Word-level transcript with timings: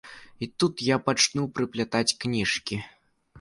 І 0.45 0.47
тут 0.61 0.81
я 0.85 0.97
пачну 1.09 1.45
прыплятаць 1.59 2.15
кніжкі. 2.25 2.81